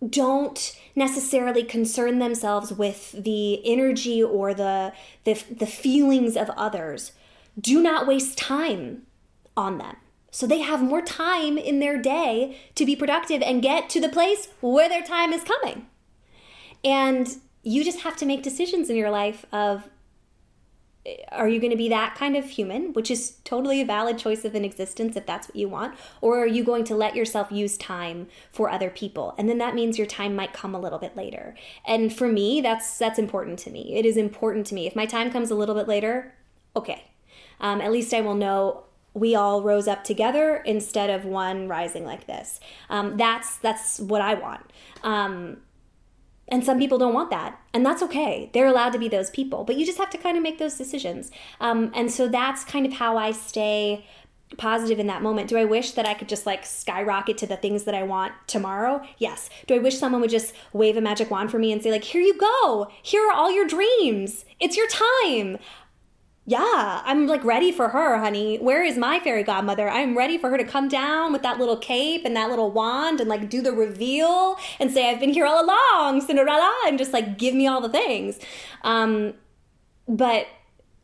[0.09, 4.93] don't necessarily concern themselves with the energy or the,
[5.23, 7.11] the, the feelings of others
[7.59, 9.03] do not waste time
[9.55, 9.95] on them.
[10.31, 14.09] So they have more time in their day to be productive and get to the
[14.09, 15.85] place where their time is coming.
[16.83, 17.27] And
[17.63, 19.89] you just have to make decisions in your life of
[21.33, 24.45] are you going to be that kind of human, which is totally a valid choice
[24.45, 27.51] of an existence if that's what you want, or are you going to let yourself
[27.51, 29.35] use time for other people?
[29.37, 31.55] And then that means your time might come a little bit later.
[31.85, 33.95] And for me, that's that's important to me.
[33.95, 34.87] It is important to me.
[34.87, 36.33] If my time comes a little bit later,
[36.75, 37.03] okay.
[37.59, 42.05] Um, at least I will know we all rose up together instead of one rising
[42.05, 42.61] like this.
[42.89, 44.71] Um, that's that's what I want.
[45.03, 45.57] Um,
[46.53, 47.59] and some people don't want that.
[47.73, 48.51] And that's okay.
[48.53, 49.63] They're allowed to be those people.
[49.63, 51.31] But you just have to kind of make those decisions.
[51.59, 54.05] Um, and so that's kind of how I stay
[54.55, 55.49] positive in that moment.
[55.49, 58.33] Do I wish that I could just like skyrocket to the things that I want
[58.45, 59.01] tomorrow?
[59.17, 59.49] Yes.
[59.65, 62.03] Do I wish someone would just wave a magic wand for me and say, like,
[62.03, 62.87] here you go.
[63.01, 64.45] Here are all your dreams.
[64.59, 65.57] It's your time
[66.45, 68.57] yeah, I'm like ready for her, honey.
[68.57, 69.89] Where is my fairy godmother?
[69.89, 73.21] I'm ready for her to come down with that little cape and that little wand
[73.21, 77.13] and like do the reveal and say, I've been here all along, Cinderella, and just
[77.13, 78.39] like give me all the things.
[78.83, 79.35] Um,
[80.05, 80.47] but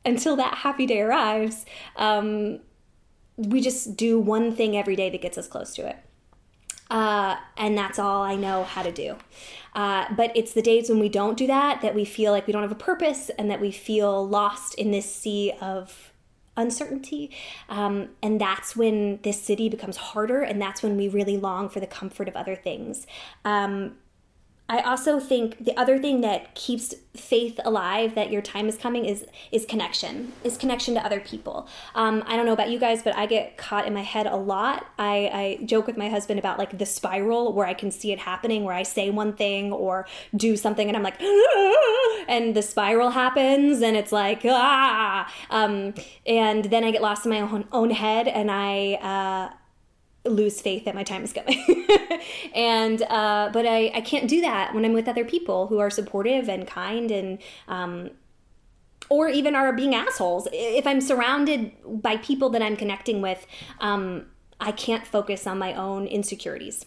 [0.04, 2.60] until that happy day arrives, um,
[3.38, 5.96] we just do one thing every day that gets us close to it.
[6.90, 9.16] Uh, and that's all I know how to do.
[9.76, 12.54] Uh, but it's the days when we don't do that that we feel like we
[12.54, 16.12] don't have a purpose and that we feel lost in this sea of
[16.58, 17.32] uncertainty.
[17.70, 21.80] Um, and that's when this city becomes harder, and that's when we really long for
[21.80, 23.08] the comfort of other things.
[23.46, 23.96] Um,
[24.70, 29.04] I also think the other thing that keeps faith alive that your time is coming
[29.04, 31.68] is is connection, is connection to other people.
[31.96, 34.36] Um, I don't know about you guys, but I get caught in my head a
[34.36, 34.86] lot.
[35.00, 38.20] I, I joke with my husband about like the spiral where I can see it
[38.20, 40.06] happening, where I say one thing or
[40.36, 41.20] do something, and I'm like,
[42.30, 45.96] and the spiral happens, and it's like ah, um,
[46.28, 48.94] and then I get lost in my own own head, and I.
[49.52, 49.56] Uh,
[50.26, 51.88] lose faith that my time is coming.
[52.56, 55.90] and uh, but I, I can't do that when I'm with other people who are
[55.90, 58.12] supportive and kind and um,
[59.10, 60.48] or even are being assholes.
[60.52, 63.48] If I'm surrounded by people that I'm connecting with,
[63.80, 64.28] um,
[64.60, 66.86] I can't focus on my own insecurities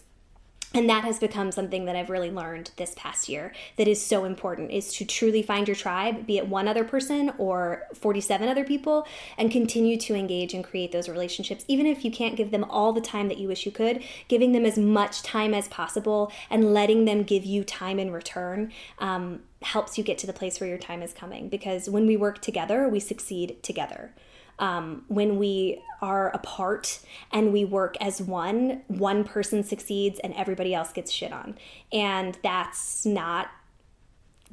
[0.73, 4.25] and that has become something that i've really learned this past year that is so
[4.25, 8.63] important is to truly find your tribe be it one other person or 47 other
[8.63, 9.05] people
[9.37, 11.65] and continue to engage and create those relationships.
[11.67, 14.51] Even if you can't give them all the time that you wish you could giving
[14.51, 19.41] them as much time as possible and letting them give you time in return um,
[19.61, 21.49] helps you get to the place where your time is coming.
[21.49, 24.13] Because when we work together we succeed together
[24.59, 26.99] um, when we are apart
[27.31, 31.57] and we work as one, one person succeeds and everybody else gets shit on.
[31.91, 33.51] And that's not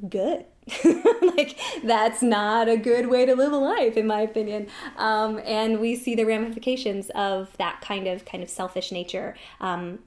[0.07, 0.45] good.
[1.21, 4.67] like, that's not a good way to live a life, in my opinion.
[4.97, 9.99] Um, and we see the ramifications of that kind of kind of selfish nature um,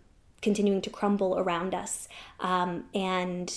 [0.43, 2.09] continuing to crumble around us.
[2.41, 3.53] Um, and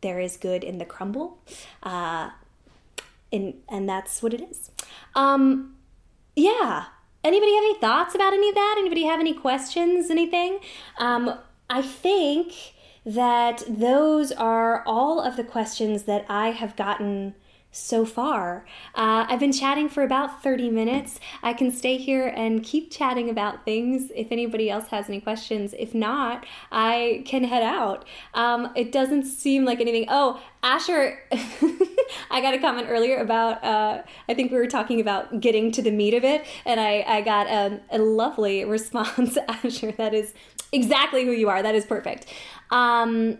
[0.00, 1.38] there is good in the crumble.
[1.82, 2.30] Uh,
[3.32, 4.70] and and that's what it is.
[5.16, 5.74] Um,
[6.36, 6.84] yeah.
[7.24, 8.76] Anybody have any thoughts about any of that?
[8.78, 10.10] Anybody have any questions?
[10.10, 10.60] Anything?
[10.98, 11.36] Um,
[11.68, 12.52] I think
[13.04, 17.34] that those are all of the questions that I have gotten
[17.70, 18.64] so far.
[18.94, 21.20] Uh, I've been chatting for about 30 minutes.
[21.42, 25.74] I can stay here and keep chatting about things if anybody else has any questions.
[25.78, 28.06] If not, I can head out.
[28.32, 30.06] Um, it doesn't seem like anything.
[30.08, 31.18] Oh, Asher,
[32.30, 35.82] I got a comment earlier about, uh, I think we were talking about getting to
[35.82, 39.92] the meat of it, and I, I got a, a lovely response, Asher.
[39.92, 40.32] That is
[40.72, 41.62] exactly who you are.
[41.62, 42.26] That is perfect.
[42.70, 43.38] Um,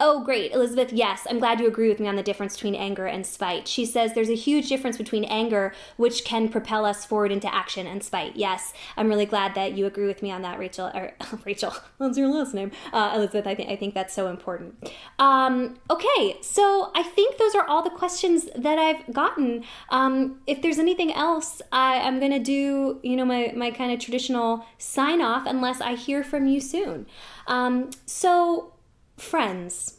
[0.00, 0.52] Oh, great.
[0.52, 3.66] Elizabeth, yes, I'm glad you agree with me on the difference between anger and spite.
[3.66, 7.86] She says there's a huge difference between anger, which can propel us forward into action,
[7.88, 8.36] and spite.
[8.36, 10.92] Yes, I'm really glad that you agree with me on that, Rachel.
[10.94, 12.70] Or Rachel, what's your last name?
[12.92, 14.88] Uh, Elizabeth, I think, I think that's so important.
[15.18, 19.64] Um, okay, so I think those are all the questions that I've gotten.
[19.88, 23.90] Um, if there's anything else, I, am going to do, you know, my, my kind
[23.90, 27.06] of traditional sign off unless I hear from you soon.
[27.48, 28.74] Um, so,
[29.18, 29.98] Friends,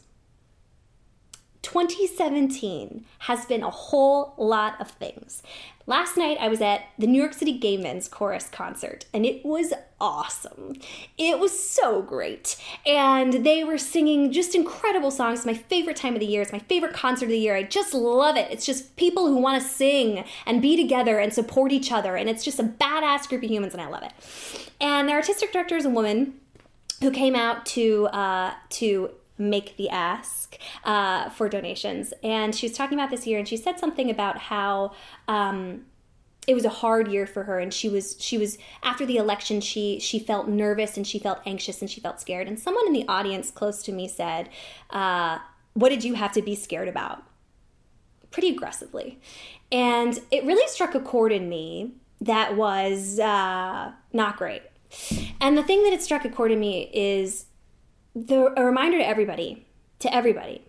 [1.60, 5.42] 2017 has been a whole lot of things.
[5.86, 9.44] Last night I was at the New York City Gay Men's Chorus concert and it
[9.44, 10.76] was awesome.
[11.18, 12.56] It was so great.
[12.86, 15.40] And they were singing just incredible songs.
[15.40, 16.40] It's my favorite time of the year.
[16.40, 17.54] It's my favorite concert of the year.
[17.54, 18.50] I just love it.
[18.50, 22.16] It's just people who want to sing and be together and support each other.
[22.16, 24.12] And it's just a badass group of humans and I love it.
[24.80, 26.39] And their artistic director is a woman
[27.00, 32.76] who came out to uh, to make the ask uh, for donations, and she was
[32.76, 34.92] talking about this year, and she said something about how.
[35.28, 35.86] Um,
[36.46, 39.60] it was a hard year for her and she was she was after the election
[39.60, 42.48] she she felt nervous and she felt anxious and she felt scared.
[42.48, 44.48] And someone in the audience close to me said
[44.88, 45.38] uh,
[45.74, 47.22] what did you have to be scared about?
[48.30, 49.20] Pretty aggressively.
[49.70, 54.62] And it really struck a chord in me that was uh, not great
[55.40, 57.46] and the thing that it struck a chord in me is
[58.14, 59.66] the a reminder to everybody,
[60.00, 60.62] to everybody,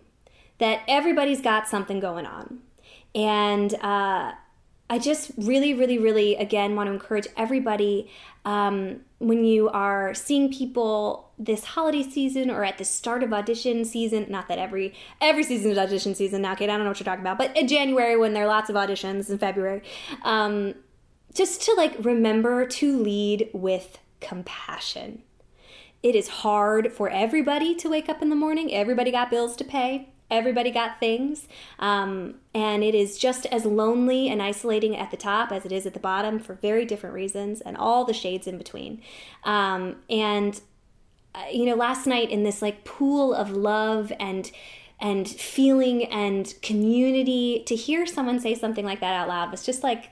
[0.60, 2.60] that everybody's got something going on,
[3.16, 4.34] and uh,
[4.92, 8.12] I just really, really, really again want to encourage everybody
[8.44, 13.86] um, when you are seeing people this holiday season or at the start of audition
[13.86, 14.26] season.
[14.30, 16.70] Not that every every season is audition season now, Kate.
[16.70, 18.76] I don't know what you're talking about, but in January when there are lots of
[18.76, 19.82] auditions in February,
[20.24, 20.76] um,
[21.34, 25.24] just to like remember to lead with compassion.
[26.04, 28.74] It is hard for everybody to wake up in the morning.
[28.74, 30.10] Everybody got bills to pay.
[30.32, 31.48] Everybody got things.
[31.78, 35.86] Um, and it is just as lonely and isolating at the top as it is
[35.86, 39.02] at the bottom for very different reasons and all the shades in between.
[39.44, 40.60] Um, and,
[41.36, 44.50] uh, you know, last night in this like pool of love and
[45.02, 49.82] and feeling and community to hear someone say something like that out loud was just
[49.82, 50.12] like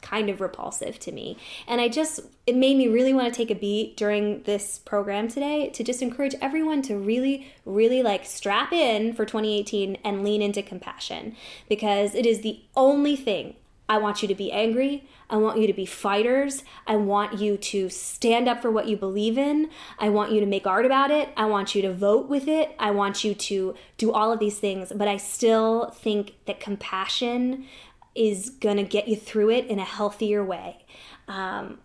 [0.00, 1.36] kind of repulsive to me.
[1.66, 5.28] And I just, it made me really want to take a beat during this program
[5.28, 10.42] today to just encourage everyone to really, really like strap in for 2018 and lean
[10.42, 11.36] into compassion
[11.68, 13.54] because it is the only thing.
[13.88, 15.08] I want you to be angry.
[15.30, 16.62] I want you to be fighters.
[16.86, 19.70] I want you to stand up for what you believe in.
[19.98, 21.30] I want you to make art about it.
[21.36, 22.74] I want you to vote with it.
[22.78, 24.92] I want you to do all of these things.
[24.94, 27.66] But I still think that compassion
[28.14, 30.84] is going to get you through it in a healthier way.
[31.26, 31.78] Um,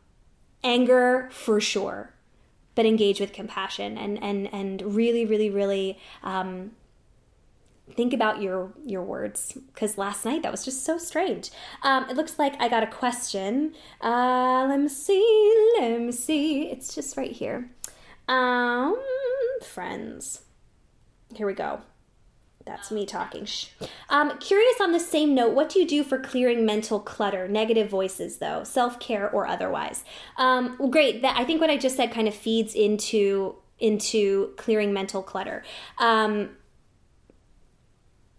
[0.64, 2.14] anger, for sure,
[2.76, 6.72] but engage with compassion and, and, and really, really, really um,
[7.92, 9.58] think about your, your words.
[9.68, 11.52] Because last night that was just so strange.
[11.84, 13.74] Um, it looks like I got a question.
[14.02, 16.64] Uh, let me see, let me see.
[16.70, 17.70] It's just right here.
[18.28, 18.98] Um,
[19.62, 20.44] friends.
[21.36, 21.82] Here we go.
[22.66, 23.46] That's me talking.
[23.46, 23.68] Shh.
[24.10, 27.90] Um, curious on the same note, what do you do for clearing mental clutter, negative
[27.90, 30.04] voices though, self care or otherwise?
[30.38, 31.22] Um, well, great.
[31.22, 35.64] That I think what I just said kind of feeds into into clearing mental clutter.
[36.00, 36.52] Um,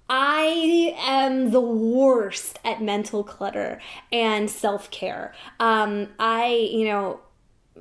[0.09, 3.81] I am the worst at mental clutter
[4.13, 5.35] and self care.
[5.59, 7.21] Um, I, you know,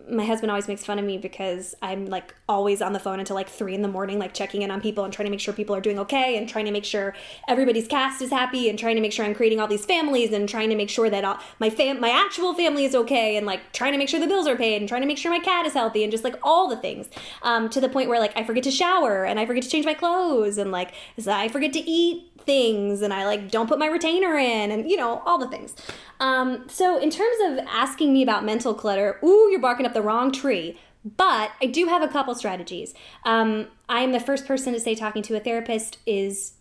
[0.09, 3.35] my husband always makes fun of me because I'm like always on the phone until
[3.35, 5.53] like three in the morning, like checking in on people and trying to make sure
[5.53, 7.15] people are doing okay and trying to make sure
[7.47, 10.49] everybody's cast is happy and trying to make sure I'm creating all these families and
[10.49, 13.71] trying to make sure that all, my fam my actual family is okay and like
[13.71, 15.65] trying to make sure the bills are paid and trying to make sure my cat
[15.65, 17.07] is healthy and just like all the things
[17.43, 19.85] um, to the point where like I forget to shower and I forget to change
[19.85, 20.93] my clothes and like
[21.27, 24.97] I forget to eat things and I like don't put my retainer in and you
[24.97, 25.75] know all the things.
[26.19, 30.01] Um, so in terms of asking me about mental clutter, ooh, you're barking up the
[30.01, 30.77] wrong tree.
[31.17, 32.93] But I do have a couple strategies.
[33.25, 36.53] Um, I am the first person to say talking to a therapist is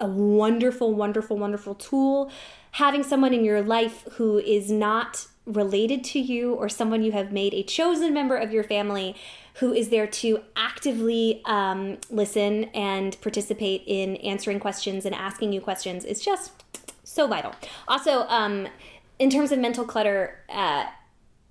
[0.00, 2.32] a wonderful, wonderful, wonderful tool.
[2.72, 7.32] Having someone in your life who is not related to you or someone you have
[7.32, 9.16] made a chosen member of your family
[9.54, 15.60] who is there to actively um, listen and participate in answering questions and asking you
[15.60, 16.52] questions is just
[17.04, 17.54] so vital.
[17.88, 18.68] Also, um,
[19.18, 20.86] in terms of mental clutter, uh,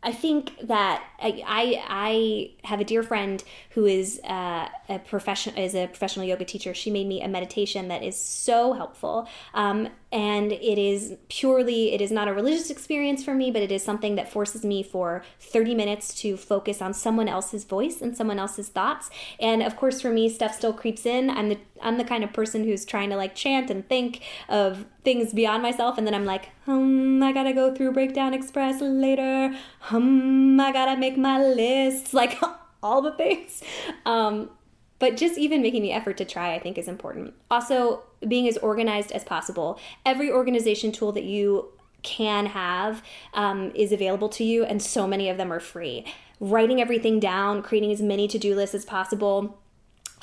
[0.02, 5.58] I think that I, I, I have a dear friend who is uh, a profession
[5.58, 6.74] is a professional yoga teacher.
[6.74, 12.01] She made me a meditation that is so helpful, um, and it is purely it
[12.01, 15.24] is not a religious experience for me, but it is something that forces me for
[15.39, 19.10] thirty minutes to focus on someone else's voice and someone else's thoughts.
[19.39, 21.30] And of course, for me, stuff still creeps in.
[21.30, 24.86] I'm the I'm the kind of person who's trying to like chant and think of
[25.03, 29.55] things beyond myself, and then I'm like, hmm, I gotta go through Breakdown Express later.
[29.82, 32.39] Hmm, I gotta make my lists, like
[32.82, 33.62] all the things.
[34.05, 34.49] Um,
[34.97, 37.34] but just even making the effort to try, I think, is important.
[37.49, 39.80] Also, being as organized as possible.
[40.06, 41.70] Every organization tool that you
[42.02, 43.04] can have
[43.34, 46.06] um, is available to you, and so many of them are free.
[46.40, 49.60] Writing everything down, creating as many to do lists as possible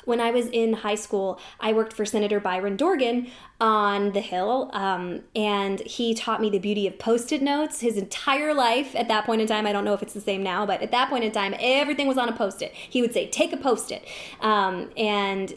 [0.07, 3.29] when I was in high school, I worked for Senator Byron Dorgan
[3.59, 7.97] on the Hill, um, and he taught me the beauty of post it notes his
[7.97, 8.95] entire life.
[8.95, 10.91] At that point in time, I don't know if it's the same now, but at
[10.91, 12.73] that point in time, everything was on a post it.
[12.73, 14.07] He would say, Take a post it.
[14.39, 15.53] Um, and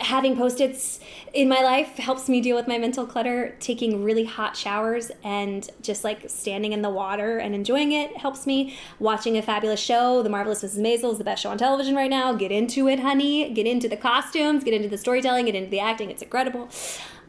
[0.00, 1.00] having post-its
[1.32, 3.56] in my life helps me deal with my mental clutter.
[3.60, 8.46] Taking really hot showers and just like standing in the water and enjoying it helps
[8.46, 8.76] me.
[8.98, 12.10] Watching a fabulous show the marvelous mrs maisel is the best show on television right
[12.10, 12.32] now.
[12.32, 13.52] Get into it honey.
[13.52, 14.64] Get into the costumes.
[14.64, 15.46] Get into the storytelling.
[15.46, 16.10] Get into the acting.
[16.10, 16.68] It's incredible.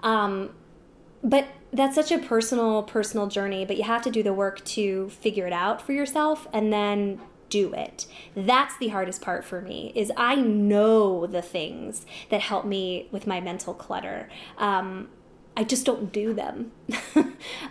[0.02, 0.52] Um,
[1.24, 5.10] but that's such a personal personal journey but you have to do the work to
[5.10, 7.20] figure it out for yourself and then
[7.50, 8.06] do it.
[8.36, 13.28] That's the hardest part for me is I know the things that help me with
[13.28, 14.30] my mental clutter.
[14.58, 15.10] Um,
[15.58, 16.72] I just don't do them.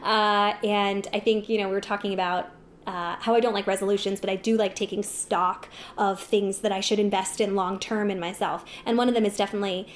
[0.02, 2.50] uh, and I think, you know, we were talking about
[2.86, 6.72] uh, how I don't like resolutions, but I do like taking stock of things that
[6.72, 8.64] I should invest in long term in myself.
[8.84, 9.88] And one of them is definitely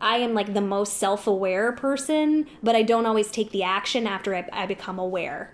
[0.00, 4.06] I am like the most self aware person, but I don't always take the action
[4.06, 5.52] after I, I become aware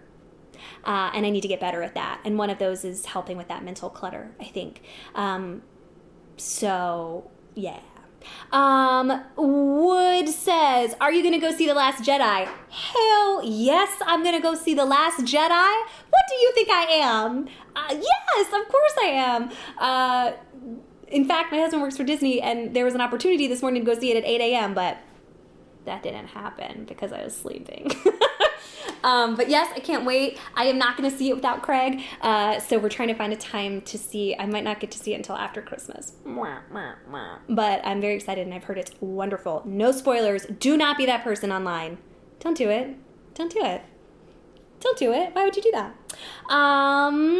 [0.85, 2.21] uh, and I need to get better at that.
[2.25, 4.83] And one of those is helping with that mental clutter, I think.
[5.15, 5.63] Um,
[6.37, 7.81] so, yeah.
[8.53, 12.49] Um, Wood says, Are you going to go see The Last Jedi?
[12.71, 15.51] Hell yes, I'm going to go see The Last Jedi.
[15.51, 17.49] What do you think I am?
[17.77, 19.51] Uh, yes, of course I am.
[19.79, 20.33] Uh,
[21.09, 23.93] in fact, my husband works for Disney, and there was an opportunity this morning to
[23.93, 24.99] go see it at 8 a.m., but
[25.85, 27.91] that didn't happen because I was sleeping.
[29.05, 30.39] Um, but yes, I can't wait.
[30.55, 32.03] I am not going to see it without Craig.
[32.23, 34.35] Uh, so we're trying to find a time to see.
[34.37, 36.15] I might not get to see it until after Christmas.
[37.49, 39.63] But I'm very excited and I've heard it's wonderful.
[39.67, 40.47] No spoilers.
[40.47, 41.99] Do not be that person online.
[42.41, 42.97] Don't do it.
[43.35, 43.83] Don't do it.
[44.81, 45.35] Don't do it.
[45.35, 45.95] Why would you do that?
[46.53, 47.35] Um,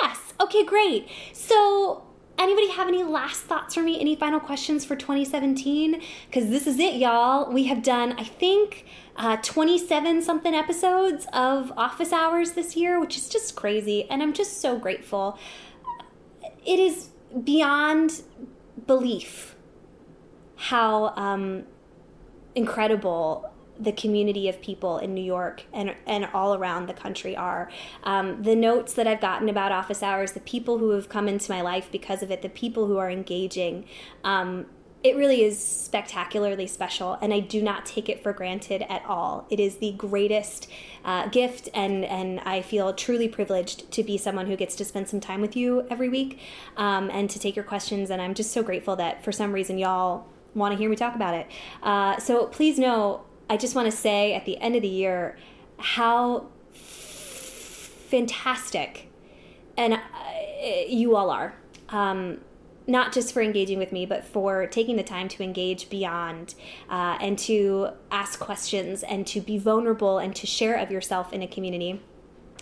[0.00, 0.34] yes.
[0.40, 1.08] Okay, great.
[1.32, 2.04] So
[2.38, 4.00] anybody have any last thoughts for me?
[4.00, 6.00] Any final questions for 2017?
[6.26, 7.52] Because this is it, y'all.
[7.52, 8.86] We have done, I think,
[9.18, 14.08] uh, 27 something episodes of Office Hours this year, which is just crazy.
[14.08, 15.38] And I'm just so grateful.
[16.64, 17.08] It is
[17.44, 18.22] beyond
[18.86, 19.56] belief
[20.56, 21.64] how um,
[22.54, 27.70] incredible the community of people in New York and, and all around the country are.
[28.02, 31.50] Um, the notes that I've gotten about office hours, the people who have come into
[31.50, 33.84] my life because of it, the people who are engaging,
[34.24, 34.66] um,
[35.04, 39.46] it really is spectacularly special, and I do not take it for granted at all.
[39.48, 40.68] It is the greatest
[41.04, 45.08] uh, gift, and, and I feel truly privileged to be someone who gets to spend
[45.08, 46.40] some time with you every week
[46.76, 48.10] um, and to take your questions.
[48.10, 51.14] And I'm just so grateful that for some reason y'all want to hear me talk
[51.14, 51.46] about it.
[51.82, 55.38] Uh, so please know I just want to say at the end of the year
[55.78, 56.48] how
[58.10, 59.08] fantastic
[59.76, 59.98] and uh,
[60.88, 61.54] you all are.
[61.88, 62.40] Um,
[62.88, 66.54] not just for engaging with me, but for taking the time to engage beyond
[66.88, 71.42] uh, and to ask questions and to be vulnerable and to share of yourself in
[71.42, 72.00] a community.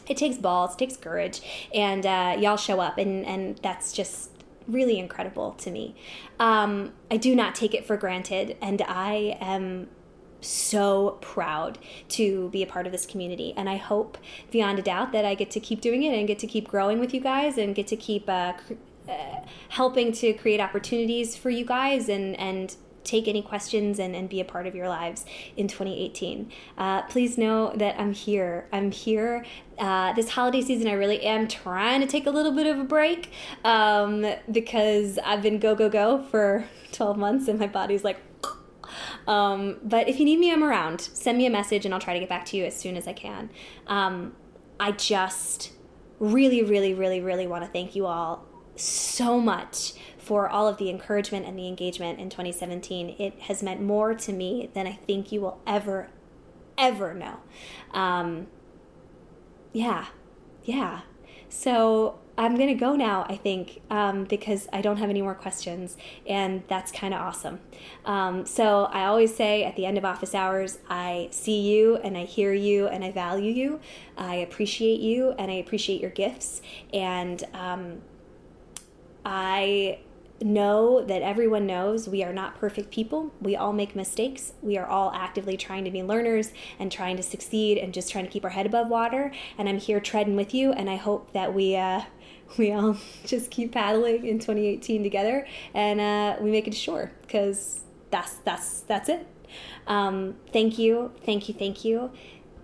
[0.09, 4.31] It takes balls, it takes courage, and uh, y'all show up, and, and that's just
[4.69, 5.95] really incredible to me.
[6.41, 9.89] Um, I do not take it for granted, and I am
[10.41, 13.55] so proud to be a part of this community.
[13.57, 14.19] And I hope
[14.51, 16.99] beyond a doubt that I get to keep doing it and get to keep growing
[16.99, 18.55] with you guys and get to keep uh,
[19.69, 22.77] helping to create opportunities for you guys and, and
[23.07, 25.25] take any questions and, and be a part of your lives
[25.57, 26.51] in 2018.
[26.77, 28.69] Uh, please know that I'm here.
[28.73, 29.45] I'm here.
[29.79, 32.85] Uh, this holiday season, I really am trying to take a little bit of a
[32.85, 33.31] break
[33.65, 38.19] um, because I've been go, go, go for 12 months and my body's like,
[39.29, 41.01] um, but if you need me, I'm around.
[41.01, 43.07] Send me a message and I'll try to get back to you as soon as
[43.07, 43.51] I can.
[43.87, 44.35] Um,
[44.81, 45.73] I just
[46.19, 48.45] really, really, really, really want to thank you all
[48.77, 53.15] so much for all of the encouragement and the engagement in 2017.
[53.19, 56.09] It has meant more to me than I think you will ever,
[56.77, 57.39] ever know.
[57.93, 58.49] Um,
[59.73, 60.07] yeah,
[60.65, 61.03] yeah.
[61.49, 65.35] So I'm going to go now, I think, um, because I don't have any more
[65.35, 65.97] questions,
[66.27, 67.61] and that's kind of awesome.
[68.05, 72.17] Um, so I always say at the end of office hours, I see you and
[72.17, 73.81] I hear you and I value you.
[74.19, 76.61] I appreciate you and I appreciate your gifts.
[76.93, 78.03] And um,
[79.27, 79.99] I
[80.41, 83.33] know that everyone knows we are not perfect people.
[83.41, 84.53] We all make mistakes.
[84.63, 88.25] We are all actively trying to be learners and trying to succeed and just trying
[88.25, 89.33] to keep our head above water.
[89.59, 91.77] And I'm here treading with you, and I hope that we.
[91.77, 92.03] Uh,
[92.59, 97.11] we all just keep paddling in 2018 together and uh, we make it to shore
[97.23, 97.81] because
[98.13, 99.27] that's that's that's it
[99.89, 102.13] um, thank you thank you thank you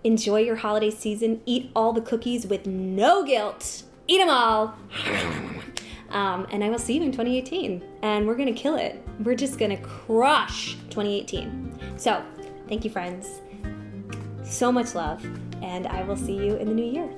[0.04, 4.76] enjoy your holiday season eat all the cookies with no guilt eat them all
[6.12, 7.82] um, and I will see you in 2018.
[8.02, 9.02] And we're going to kill it.
[9.20, 11.98] We're just going to crush 2018.
[11.98, 12.24] So,
[12.68, 13.40] thank you, friends.
[14.44, 15.24] So much love.
[15.62, 17.10] And I will see you in the new year.